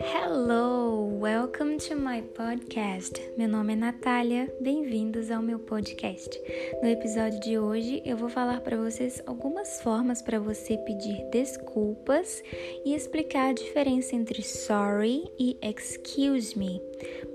Hello 0.00 0.27
to 1.78 1.96
my 1.96 2.20
podcast. 2.20 3.18
Meu 3.38 3.48
nome 3.48 3.72
é 3.72 3.76
Natália, 3.76 4.52
bem-vindos 4.60 5.30
ao 5.30 5.40
meu 5.40 5.58
podcast. 5.58 6.28
No 6.82 6.88
episódio 6.88 7.40
de 7.40 7.58
hoje, 7.58 8.02
eu 8.04 8.16
vou 8.16 8.28
falar 8.28 8.60
para 8.60 8.76
vocês 8.76 9.22
algumas 9.26 9.80
formas 9.80 10.20
para 10.20 10.38
você 10.38 10.76
pedir 10.78 11.24
desculpas 11.30 12.42
e 12.84 12.94
explicar 12.94 13.50
a 13.50 13.52
diferença 13.52 14.16
entre 14.16 14.42
sorry 14.42 15.24
e 15.38 15.56
excuse 15.62 16.58
me. 16.58 16.82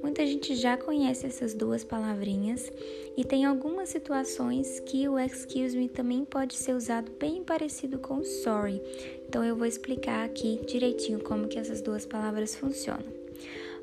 Muita 0.04 0.28
gente 0.28 0.56
já 0.56 0.78
conhece 0.78 1.26
essas 1.26 1.54
duas 1.54 1.84
palavrinhas 1.84 2.72
e 3.18 3.24
tem 3.24 3.46
algumas 3.46 3.90
situações 3.90 4.82
que 4.82 5.08
o 5.08 5.18
excuse 5.18 5.78
me 5.78 5.88
também 5.88 6.26
pode 6.26 6.56
ser 6.56 6.74
usado 6.74 7.12
bem 7.18 7.44
parecido 7.44 7.98
com 7.98 8.24
sorry. 8.24 8.82
Então 9.28 9.44
eu 9.44 9.56
vou 9.56 9.66
explicar 9.66 10.26
aqui 10.26 10.60
direitinho 10.68 11.20
como 11.20 11.48
que 11.48 11.58
essas 11.58 11.82
duas 11.82 12.06
palavras 12.06 12.56
funcionam. 12.56 12.83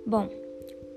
Bom, 0.07 0.29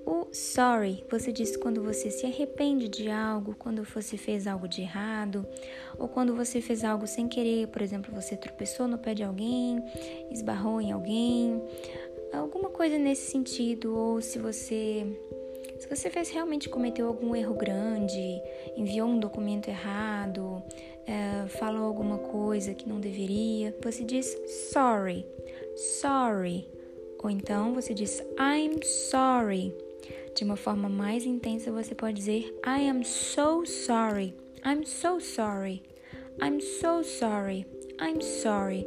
o 0.05 0.27
sorry 0.33 1.03
você 1.09 1.31
diz 1.31 1.55
quando 1.55 1.81
você 1.81 2.09
se 2.09 2.25
arrepende 2.25 2.89
de 2.89 3.09
algo, 3.09 3.55
quando 3.57 3.83
você 3.83 4.17
fez 4.17 4.47
algo 4.47 4.67
de 4.67 4.81
errado, 4.81 5.45
ou 5.97 6.07
quando 6.07 6.35
você 6.35 6.59
fez 6.59 6.83
algo 6.83 7.07
sem 7.07 7.27
querer, 7.27 7.67
por 7.67 7.81
exemplo, 7.81 8.13
você 8.13 8.35
tropeçou 8.35 8.87
no 8.87 8.97
pé 8.97 9.13
de 9.13 9.23
alguém, 9.23 9.81
esbarrou 10.31 10.81
em 10.81 10.91
alguém, 10.91 11.61
alguma 12.33 12.69
coisa 12.69 12.97
nesse 12.97 13.31
sentido, 13.31 13.95
ou 13.95 14.21
se 14.21 14.39
você 14.39 15.07
se 15.79 15.89
você 15.89 16.09
fez 16.09 16.29
realmente 16.29 16.69
cometeu 16.69 17.07
algum 17.07 17.35
erro 17.35 17.53
grande, 17.55 18.41
enviou 18.77 19.07
um 19.07 19.19
documento 19.19 19.67
errado, 19.67 20.63
é, 21.05 21.47
falou 21.47 21.83
alguma 21.83 22.17
coisa 22.17 22.73
que 22.73 22.87
não 22.87 22.99
deveria, 22.99 23.75
você 23.81 24.03
diz 24.03 24.37
sorry, 24.71 25.25
sorry. 25.99 26.67
Ou 27.23 27.29
então 27.29 27.73
você 27.73 27.93
diz 27.93 28.21
I'm 28.37 28.83
sorry. 28.83 29.73
De 30.35 30.43
uma 30.43 30.55
forma 30.55 30.89
mais 30.89 31.25
intensa, 31.25 31.71
você 31.71 31.95
pode 31.95 32.15
dizer 32.15 32.53
I 32.65 32.89
am 32.89 33.03
so 33.03 33.65
sorry. 33.65 34.35
I'm 34.65 34.85
so 34.85 35.19
sorry. 35.19 35.81
I'm 36.41 36.59
so 36.59 37.03
sorry. 37.03 37.65
I'm 38.01 38.21
sorry. 38.21 38.85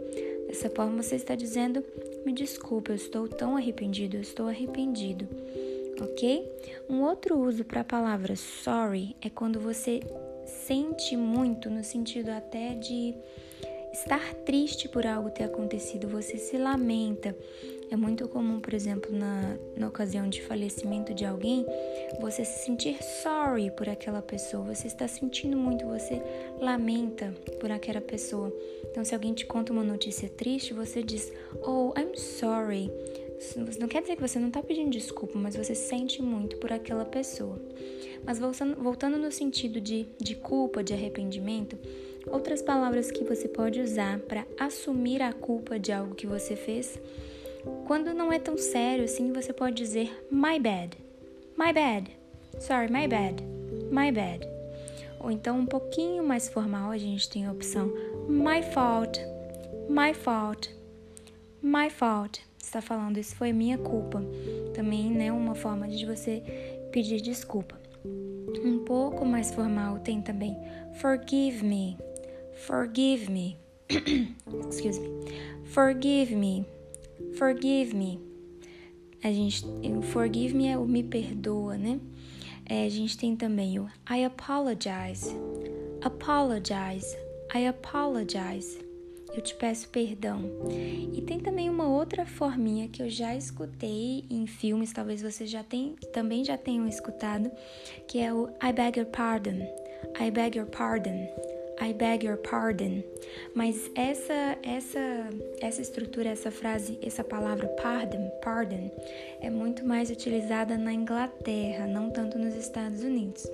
Dessa 0.48 0.68
forma, 0.70 1.02
você 1.02 1.16
está 1.16 1.34
dizendo: 1.34 1.84
Me 2.24 2.32
desculpe, 2.32 2.90
eu 2.90 2.96
estou 2.96 3.28
tão 3.28 3.56
arrependido, 3.56 4.16
eu 4.16 4.20
estou 4.20 4.48
arrependido. 4.48 5.28
Ok? 6.00 6.44
Um 6.90 7.02
outro 7.02 7.38
uso 7.38 7.64
para 7.64 7.80
a 7.80 7.84
palavra 7.84 8.36
sorry 8.36 9.16
é 9.22 9.30
quando 9.30 9.58
você 9.58 10.00
sente 10.44 11.16
muito, 11.16 11.70
no 11.70 11.82
sentido 11.82 12.30
até 12.30 12.74
de 12.74 13.14
estar 13.92 14.34
triste 14.44 14.88
por 14.88 15.06
algo 15.06 15.30
ter 15.30 15.44
acontecido, 15.44 16.08
você 16.08 16.36
se 16.36 16.58
lamenta. 16.58 17.34
É 17.88 17.96
muito 17.96 18.28
comum, 18.28 18.58
por 18.60 18.74
exemplo, 18.74 19.16
na, 19.16 19.56
na 19.76 19.86
ocasião 19.86 20.28
de 20.28 20.42
falecimento 20.42 21.14
de 21.14 21.24
alguém, 21.24 21.64
você 22.20 22.44
se 22.44 22.64
sentir 22.64 22.98
sorry 23.22 23.70
por 23.70 23.88
aquela 23.88 24.20
pessoa, 24.20 24.74
você 24.74 24.88
está 24.88 25.06
sentindo 25.06 25.56
muito, 25.56 25.86
você 25.86 26.20
lamenta 26.60 27.32
por 27.60 27.70
aquela 27.70 28.00
pessoa. 28.00 28.52
Então, 28.90 29.04
se 29.04 29.14
alguém 29.14 29.34
te 29.34 29.46
conta 29.46 29.72
uma 29.72 29.84
notícia 29.84 30.28
triste, 30.28 30.74
você 30.74 31.02
diz, 31.02 31.32
Oh, 31.62 31.92
I'm 31.96 32.16
sorry. 32.16 32.90
Não 33.78 33.86
quer 33.86 34.00
dizer 34.00 34.16
que 34.16 34.22
você 34.22 34.38
não 34.38 34.48
está 34.48 34.62
pedindo 34.62 34.90
desculpa, 34.90 35.38
mas 35.38 35.54
você 35.54 35.74
sente 35.74 36.20
muito 36.22 36.56
por 36.56 36.72
aquela 36.72 37.04
pessoa. 37.04 37.60
Mas 38.24 38.40
voltando, 38.40 39.18
no 39.18 39.30
sentido 39.30 39.80
de, 39.80 40.08
de 40.18 40.34
culpa, 40.34 40.82
de 40.82 40.92
arrependimento, 40.92 41.78
outras 42.26 42.60
palavras 42.60 43.10
que 43.10 43.22
você 43.22 43.46
pode 43.46 43.80
usar 43.80 44.18
para 44.20 44.44
assumir 44.58 45.22
a 45.22 45.32
culpa 45.32 45.78
de 45.78 45.92
algo 45.92 46.14
que 46.14 46.26
você 46.26 46.56
fez, 46.56 46.98
quando 47.86 48.14
não 48.14 48.32
é 48.32 48.38
tão 48.38 48.56
sério 48.56 49.04
assim, 49.04 49.32
você 49.32 49.52
pode 49.52 49.76
dizer 49.76 50.26
my 50.30 50.58
bad, 50.58 50.96
my 51.56 51.72
bad, 51.72 52.10
sorry, 52.58 52.90
my 52.90 53.06
bad, 53.06 53.42
my 53.90 54.10
bad. 54.10 54.46
Ou 55.20 55.30
então, 55.30 55.58
um 55.58 55.66
pouquinho 55.66 56.22
mais 56.24 56.48
formal, 56.48 56.90
a 56.90 56.98
gente 56.98 57.28
tem 57.28 57.46
a 57.46 57.52
opção 57.52 57.92
my 58.28 58.62
fault, 58.62 59.20
my 59.88 60.12
fault, 60.12 60.74
my 61.62 61.90
fault 61.90 62.46
está 62.66 62.82
falando 62.82 63.18
isso 63.18 63.34
foi 63.36 63.52
minha 63.52 63.78
culpa. 63.78 64.22
Também, 64.74 65.10
né, 65.10 65.32
uma 65.32 65.54
forma 65.54 65.88
de 65.88 66.04
você 66.04 66.42
pedir 66.90 67.20
desculpa. 67.20 67.78
Um 68.64 68.84
pouco 68.84 69.24
mais 69.24 69.54
formal 69.54 69.98
tem 70.00 70.20
também 70.20 70.56
forgive 70.94 71.64
me. 71.64 71.96
Forgive 72.54 73.30
me. 73.30 73.58
Excuse 74.68 75.00
me. 75.00 75.08
Forgive 75.66 76.34
me. 76.34 76.66
Forgive 77.36 77.94
me. 77.94 78.20
A 79.22 79.32
gente, 79.32 79.64
o 79.66 80.02
forgive 80.02 80.54
me 80.54 80.68
é 80.68 80.78
o 80.78 80.86
me 80.86 81.02
perdoa, 81.02 81.76
né? 81.76 82.00
É, 82.68 82.84
a 82.84 82.88
gente 82.88 83.16
tem 83.16 83.36
também 83.36 83.78
o 83.78 83.88
I 84.10 84.24
apologize. 84.24 85.34
Apologize. 86.02 87.16
I 87.54 87.66
apologize 87.66 88.86
eu 89.36 89.42
te 89.42 89.54
peço 89.54 89.88
perdão. 89.90 90.42
E 91.12 91.20
tem 91.20 91.38
também 91.38 91.68
uma 91.68 91.86
outra 91.86 92.24
forminha 92.24 92.88
que 92.88 93.02
eu 93.02 93.10
já 93.10 93.34
escutei 93.36 94.24
em 94.30 94.46
filmes, 94.46 94.92
talvez 94.92 95.20
você 95.20 95.46
já 95.46 95.62
tem, 95.62 95.94
também 96.12 96.42
já 96.42 96.56
tenham 96.56 96.88
escutado, 96.88 97.50
que 98.08 98.18
é 98.18 98.32
o 98.32 98.48
I 98.62 98.72
beg 98.72 98.98
your 98.98 99.08
pardon. 99.08 99.60
I 100.18 100.30
beg 100.30 100.56
your 100.56 100.66
pardon. 100.68 101.28
I 101.80 101.92
beg 101.92 102.24
your 102.24 102.38
pardon. 102.38 103.02
Mas 103.54 103.90
essa 103.94 104.58
essa 104.62 105.28
essa 105.60 105.82
estrutura, 105.82 106.30
essa 106.30 106.50
frase, 106.50 106.98
essa 107.02 107.22
palavra 107.22 107.68
pardon, 107.68 108.30
pardon 108.42 108.90
é 109.40 109.50
muito 109.50 109.86
mais 109.86 110.10
utilizada 110.10 110.76
na 110.76 110.92
Inglaterra, 110.92 111.86
não 111.86 112.10
tanto 112.10 112.38
nos 112.38 112.54
Estados 112.54 113.02
Unidos. 113.02 113.46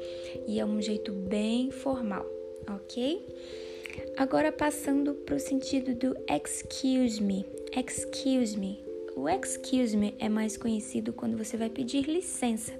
E 0.46 0.60
é 0.60 0.64
um 0.64 0.80
jeito 0.80 1.12
bem 1.12 1.70
formal, 1.70 2.26
OK? 2.76 3.26
Agora 4.16 4.50
passando 4.50 5.14
para 5.14 5.36
o 5.36 5.40
sentido 5.40 5.94
do 5.94 6.16
excuse 6.28 7.22
me. 7.22 7.44
Excuse 7.76 8.58
me. 8.58 8.82
O 9.14 9.28
excuse 9.28 9.96
me 9.96 10.14
é 10.18 10.28
mais 10.28 10.56
conhecido 10.56 11.12
quando 11.12 11.36
você 11.36 11.56
vai 11.56 11.68
pedir 11.68 12.06
licença. 12.06 12.72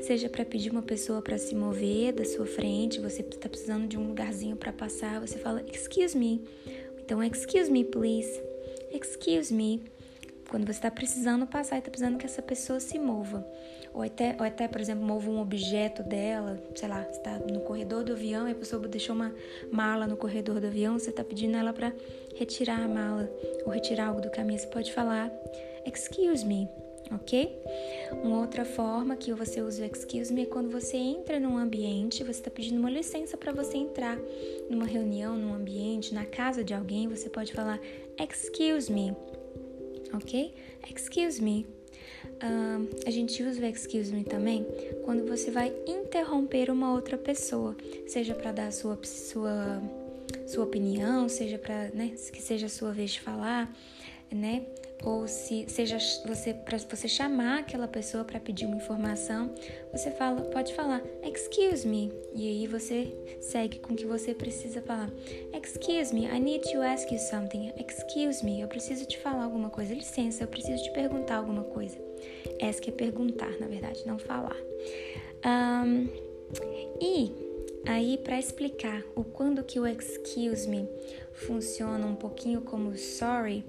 Seja 0.00 0.28
para 0.28 0.44
pedir 0.44 0.70
uma 0.70 0.82
pessoa 0.82 1.20
para 1.20 1.38
se 1.38 1.54
mover 1.54 2.12
da 2.12 2.24
sua 2.24 2.46
frente, 2.46 3.00
você 3.00 3.22
está 3.22 3.48
precisando 3.48 3.86
de 3.86 3.98
um 3.98 4.08
lugarzinho 4.08 4.56
para 4.56 4.72
passar, 4.72 5.20
você 5.20 5.38
fala 5.38 5.62
excuse 5.72 6.16
me. 6.16 6.44
Então, 6.98 7.22
excuse 7.22 7.70
me, 7.70 7.84
please. 7.84 8.40
Excuse 8.92 9.52
me 9.52 9.82
quando 10.50 10.66
você 10.66 10.72
está 10.72 10.90
precisando 10.90 11.46
passar 11.46 11.76
e 11.76 11.78
está 11.78 11.90
precisando 11.90 12.18
que 12.18 12.26
essa 12.26 12.42
pessoa 12.42 12.80
se 12.80 12.98
mova. 12.98 13.46
Ou 13.94 14.02
até, 14.02 14.36
ou 14.38 14.44
até, 14.44 14.66
por 14.66 14.80
exemplo, 14.80 15.04
mova 15.04 15.30
um 15.30 15.40
objeto 15.40 16.02
dela, 16.02 16.60
sei 16.74 16.88
lá, 16.88 17.02
você 17.04 17.18
está 17.18 17.38
no 17.38 17.60
corredor 17.60 18.02
do 18.02 18.12
avião 18.12 18.48
e 18.48 18.52
a 18.52 18.54
pessoa 18.54 18.86
deixou 18.88 19.14
uma 19.14 19.32
mala 19.70 20.06
no 20.08 20.16
corredor 20.16 20.60
do 20.60 20.66
avião, 20.66 20.98
você 20.98 21.10
está 21.10 21.22
pedindo 21.22 21.56
ela 21.56 21.72
para 21.72 21.92
retirar 22.36 22.80
a 22.80 22.88
mala 22.88 23.30
ou 23.64 23.72
retirar 23.72 24.08
algo 24.08 24.20
do 24.20 24.30
caminho. 24.30 24.58
Você 24.58 24.66
pode 24.66 24.92
falar, 24.92 25.30
excuse 25.86 26.44
me, 26.44 26.68
ok? 27.10 27.56
Uma 28.22 28.40
outra 28.40 28.64
forma 28.64 29.16
que 29.16 29.32
você 29.32 29.60
usa 29.60 29.82
o 29.82 29.86
excuse 29.86 30.32
me 30.32 30.42
é 30.42 30.46
quando 30.46 30.70
você 30.70 30.96
entra 30.96 31.38
num 31.38 31.56
ambiente, 31.56 32.24
você 32.24 32.40
está 32.40 32.50
pedindo 32.50 32.78
uma 32.78 32.90
licença 32.90 33.36
para 33.36 33.52
você 33.52 33.76
entrar 33.76 34.18
numa 34.68 34.84
reunião, 34.84 35.36
num 35.36 35.54
ambiente, 35.54 36.14
na 36.14 36.24
casa 36.24 36.64
de 36.64 36.74
alguém, 36.74 37.08
você 37.08 37.28
pode 37.28 37.52
falar 37.52 37.80
excuse 38.18 38.92
me 38.92 39.14
ok? 40.12 40.52
Excuse 40.88 41.42
me. 41.42 41.66
Uh, 42.42 42.88
a 43.06 43.10
gente 43.10 43.42
usa 43.42 43.60
o 43.60 43.64
excuse 43.64 44.12
me 44.12 44.24
também 44.24 44.66
quando 45.04 45.26
você 45.26 45.50
vai 45.50 45.72
interromper 45.86 46.70
uma 46.70 46.92
outra 46.92 47.16
pessoa, 47.16 47.76
seja 48.06 48.34
para 48.34 48.52
dar 48.52 48.72
sua, 48.72 48.98
sua, 49.04 49.82
sua 50.46 50.64
opinião, 50.64 51.28
seja 51.28 51.58
para 51.58 51.90
né, 51.90 52.12
que 52.32 52.42
seja 52.42 52.66
a 52.66 52.68
sua 52.68 52.92
vez 52.92 53.12
de 53.12 53.20
falar, 53.20 53.74
né? 54.32 54.64
ou 55.02 55.26
se 55.26 55.64
seja 55.68 55.98
você 56.26 56.52
para 56.52 56.76
você 56.78 57.08
chamar 57.08 57.60
aquela 57.60 57.88
pessoa 57.88 58.24
para 58.24 58.38
pedir 58.38 58.66
uma 58.66 58.76
informação, 58.76 59.54
você 59.92 60.10
fala, 60.10 60.42
pode 60.42 60.74
falar 60.74 61.02
excuse 61.24 61.86
me 61.86 62.12
e 62.34 62.48
aí 62.48 62.66
você 62.66 63.14
segue 63.40 63.78
com 63.78 63.94
o 63.94 63.96
que 63.96 64.04
você 64.04 64.34
precisa 64.34 64.82
falar. 64.82 65.10
Excuse 65.54 66.14
me, 66.14 66.26
I 66.26 66.38
need 66.38 66.70
to 66.72 66.82
ask 66.82 67.10
you 67.10 67.18
something. 67.18 67.72
Excuse 67.78 68.44
me, 68.44 68.60
eu 68.60 68.68
preciso 68.68 69.06
te 69.06 69.18
falar 69.18 69.44
alguma 69.44 69.70
coisa. 69.70 69.94
Licença, 69.94 70.44
eu 70.44 70.48
preciso 70.48 70.82
te 70.82 70.92
perguntar 70.92 71.36
alguma 71.36 71.64
coisa. 71.64 71.96
Ask 72.62 72.86
é 72.86 72.90
perguntar, 72.90 73.58
na 73.58 73.66
verdade, 73.66 74.02
não 74.06 74.18
falar. 74.18 74.56
Um, 75.44 76.08
e 77.00 77.32
aí 77.86 78.18
para 78.18 78.38
explicar 78.38 79.02
o 79.16 79.24
quando 79.24 79.64
que 79.64 79.80
o 79.80 79.86
excuse 79.86 80.68
me 80.68 80.86
funciona 81.32 82.06
um 82.06 82.14
pouquinho 82.14 82.60
como 82.60 82.94
sorry, 82.96 83.64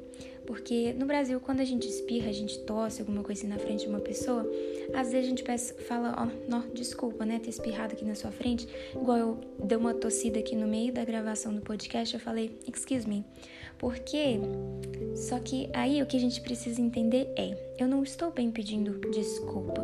Porque 0.46 0.94
no 0.94 1.06
Brasil, 1.06 1.40
quando 1.40 1.60
a 1.60 1.66
gente 1.66 1.88
espirra, 1.88 2.30
a 2.30 2.34
gente 2.34 2.60
tosse 2.60 3.02
alguma 3.02 3.24
coisa 3.24 3.48
na 3.48 3.58
frente 3.58 3.82
de 3.82 3.90
uma 3.90 4.00
pessoa, 4.00 4.50
às 4.94 5.12
vezes 5.12 5.26
a 5.26 5.30
gente 5.30 5.44
peça, 5.44 5.74
fala, 5.88 6.16
ó, 6.18 6.58
oh, 6.58 6.74
desculpa, 6.74 7.26
né, 7.26 7.40
ter 7.40 7.50
espirrado 7.50 7.94
aqui 7.94 8.04
na 8.04 8.16
sua 8.16 8.32
frente. 8.32 8.68
Igual 8.96 9.18
eu 9.18 9.40
dei 9.64 9.78
uma 9.78 9.94
tossida 9.94 10.40
aqui 10.40 10.56
no 10.56 10.68
meio 10.68 10.92
da 10.92 11.06
gravação 11.06 11.54
do 11.54 11.62
podcast, 11.62 12.14
eu 12.14 12.20
falei, 12.20 12.60
excuse 12.68 13.08
me. 13.08 13.26
Porque, 13.78 14.40
só 15.16 15.40
que 15.40 15.70
aí 15.74 16.02
o 16.02 16.06
que 16.06 16.18
a 16.18 16.20
gente 16.20 16.40
precisa 16.42 16.82
entender 16.82 17.28
é, 17.36 17.76
eu 17.80 17.88
não 17.88 18.04
estou 18.04 18.32
bem 18.32 18.52
pedindo 18.52 19.00
desculpa, 19.10 19.84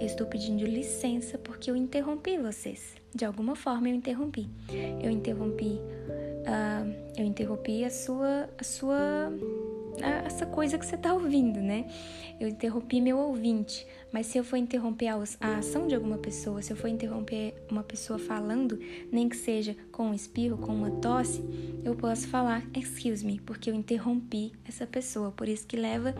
eu 0.00 0.06
estou 0.06 0.26
pedindo 0.26 0.64
licença 0.64 1.38
porque 1.38 1.70
eu 1.70 1.76
interrompi 1.76 2.38
vocês. 2.38 2.94
De 3.14 3.24
alguma 3.24 3.54
forma 3.54 3.88
eu 3.88 3.94
interrompi. 3.94 4.48
Eu 5.02 5.10
interrompi, 5.10 5.80
uh, 6.42 6.94
eu 7.16 7.24
interrompi 7.24 7.84
a 7.84 7.90
sua, 7.90 8.48
a 8.58 8.64
sua 8.64 9.32
essa 10.02 10.46
coisa 10.46 10.78
que 10.78 10.86
você 10.86 10.94
está 10.94 11.12
ouvindo, 11.12 11.60
né? 11.60 11.86
Eu 12.38 12.48
interrompi 12.48 13.00
meu 13.00 13.18
ouvinte, 13.18 13.86
mas 14.12 14.26
se 14.26 14.36
eu 14.36 14.44
for 14.44 14.56
interromper 14.56 15.08
a, 15.08 15.56
ação 15.58 15.86
de 15.86 15.94
alguma 15.94 16.18
pessoa, 16.18 16.60
se 16.60 16.72
eu 16.72 16.76
for 16.76 16.88
interromper 16.88 17.54
uma 17.70 17.82
pessoa 17.82 18.18
falando, 18.18 18.78
nem 19.10 19.28
que 19.28 19.36
seja 19.36 19.74
com 19.90 20.08
um 20.08 20.14
espirro, 20.14 20.58
com 20.58 20.74
uma 20.74 20.90
tosse, 20.90 21.42
eu 21.84 21.94
posso 21.94 22.28
falar 22.28 22.62
excuse 22.76 23.24
me, 23.24 23.40
porque 23.40 23.70
eu 23.70 23.74
interrompi 23.74 24.52
essa 24.66 24.86
pessoa. 24.86 25.30
Por 25.32 25.48
isso 25.48 25.66
que 25.66 25.76
leva 25.76 26.14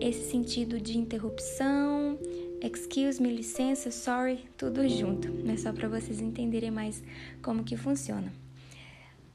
esse 0.00 0.30
sentido 0.30 0.80
de 0.80 0.96
interrupção, 0.96 2.18
excuse 2.62 3.20
me, 3.20 3.30
licença, 3.30 3.90
sorry, 3.90 4.40
tudo 4.56 4.88
junto. 4.88 5.28
É 5.50 5.56
só 5.56 5.72
para 5.72 5.88
vocês 5.88 6.20
entenderem 6.20 6.70
mais 6.70 7.02
como 7.42 7.62
que 7.62 7.76
funciona. 7.76 8.32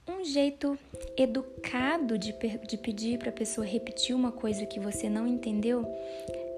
Um 0.05 0.25
jeito 0.25 0.77
educado 1.17 2.17
de, 2.17 2.33
de 2.67 2.77
pedir 2.77 3.17
para 3.17 3.29
a 3.29 3.33
pessoa 3.33 3.65
repetir 3.65 4.13
uma 4.13 4.33
coisa 4.33 4.65
que 4.65 4.77
você 4.77 5.09
não 5.09 5.25
entendeu, 5.25 5.85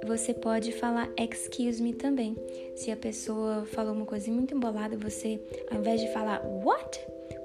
você 0.04 0.34
pode 0.34 0.72
falar 0.72 1.08
excuse 1.16 1.82
me 1.82 1.94
também. 1.94 2.36
Se 2.76 2.90
a 2.90 2.98
pessoa 2.98 3.64
falou 3.68 3.94
uma 3.94 4.06
coisa 4.06 4.32
muito 4.32 4.56
embolada, 4.56 4.98
você, 4.98 5.40
ao 5.70 5.78
invés 5.78 6.02
de 6.02 6.12
falar 6.12 6.44
what, 6.44 7.00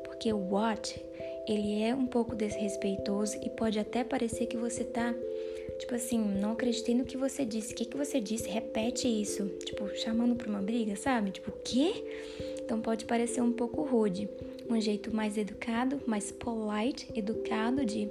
porque 0.05 0.32
what 0.32 0.99
ele 1.47 1.82
é 1.82 1.94
um 1.94 2.06
pouco 2.06 2.35
desrespeitoso 2.35 3.37
e 3.43 3.50
pode 3.50 3.79
até 3.79 4.02
parecer 4.02 4.47
que 4.47 4.56
você 4.56 4.85
tá 4.85 5.14
tipo 5.79 5.94
assim, 5.94 6.19
não 6.19 6.52
acreditei 6.52 6.94
no 6.94 7.05
que 7.05 7.17
você 7.17 7.44
disse. 7.44 7.73
O 7.73 7.76
que, 7.76 7.87
que 7.87 7.97
você 7.97 8.20
disse? 8.20 8.49
Repete 8.49 9.08
isso. 9.08 9.47
Tipo, 9.64 9.88
chamando 9.97 10.37
pra 10.37 10.49
uma 10.49 10.61
briga, 10.61 10.94
sabe? 10.94 11.31
Tipo, 11.31 11.50
o 11.50 11.61
quê? 11.64 12.05
Então 12.62 12.81
pode 12.81 13.06
parecer 13.06 13.41
um 13.41 13.52
pouco 13.52 13.82
rude 13.82 14.29
um 14.70 14.81
jeito 14.81 15.14
mais 15.14 15.37
educado, 15.37 16.00
mais 16.06 16.31
polite, 16.31 17.08
educado 17.14 17.84
de 17.84 18.08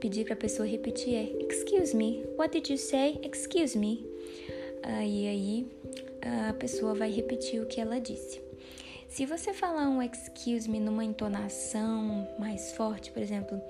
pedir 0.00 0.24
para 0.24 0.34
a 0.34 0.36
pessoa 0.36 0.68
repetir 0.68 1.14
é 1.14 1.44
Excuse 1.48 1.96
me, 1.96 2.24
what 2.38 2.52
did 2.52 2.70
you 2.70 2.78
say? 2.78 3.18
Excuse 3.22 3.76
me. 3.76 4.04
Uh, 4.84 5.02
e 5.02 5.26
aí 5.26 5.66
a 6.48 6.52
pessoa 6.54 6.94
vai 6.94 7.10
repetir 7.10 7.62
o 7.62 7.66
que 7.66 7.80
ela 7.80 7.98
disse. 7.98 8.40
Se 9.08 9.24
você 9.26 9.54
falar 9.54 9.88
um 9.88 10.02
excuse 10.02 10.68
me 10.68 10.80
numa 10.80 11.04
entonação 11.04 12.28
mais 12.38 12.72
forte, 12.72 13.12
por 13.12 13.22
exemplo, 13.22 13.60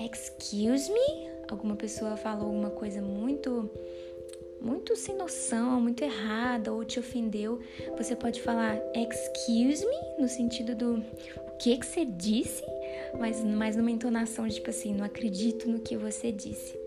excuse 0.00 0.90
me, 0.90 1.28
alguma 1.48 1.76
pessoa 1.76 2.16
falou 2.16 2.46
alguma 2.46 2.70
coisa 2.70 3.00
muito 3.00 3.70
muito 4.60 4.96
sem 4.96 5.16
noção, 5.16 5.80
muito 5.80 6.02
errada 6.02 6.72
ou 6.72 6.84
te 6.84 6.98
ofendeu, 6.98 7.60
você 7.96 8.14
pode 8.16 8.40
falar 8.42 8.78
excuse 8.94 9.86
me 9.86 10.22
no 10.22 10.28
sentido 10.28 10.74
do 10.74 11.04
que 11.58 11.76
que 11.76 11.86
você 11.86 12.04
disse, 12.04 12.64
mas 13.18 13.42
mais 13.44 13.76
numa 13.76 13.90
entonação 13.90 14.46
de 14.46 14.54
tipo 14.54 14.70
assim, 14.70 14.94
não 14.94 15.04
acredito 15.04 15.68
no 15.68 15.80
que 15.80 15.96
você 15.96 16.30
disse. 16.32 16.78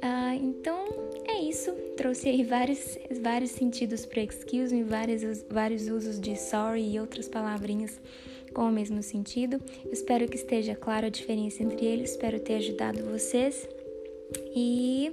Ah, 0.00 0.34
então 0.34 0.84
é 1.28 1.38
isso. 1.38 1.72
Trouxe 1.96 2.28
aí 2.28 2.42
vários, 2.42 2.98
vários 3.20 3.52
sentidos 3.52 4.04
para 4.04 4.22
excuse 4.22 4.74
me, 4.74 4.82
vários, 4.82 5.44
vários 5.48 5.86
usos 5.86 6.18
de 6.18 6.36
sorry 6.36 6.94
e 6.94 6.98
outras 6.98 7.28
palavrinhas 7.28 8.00
com 8.52 8.62
o 8.62 8.72
mesmo 8.72 9.02
sentido. 9.02 9.60
espero 9.90 10.28
que 10.28 10.36
esteja 10.36 10.74
claro 10.74 11.06
a 11.06 11.08
diferença 11.08 11.62
entre 11.62 11.86
eles. 11.86 12.10
Espero 12.10 12.40
ter 12.40 12.54
ajudado 12.54 13.04
vocês. 13.04 13.68
E 14.54 15.12